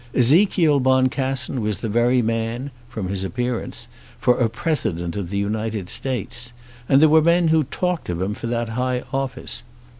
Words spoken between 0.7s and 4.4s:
Boncassen was the very man, from his appearance, for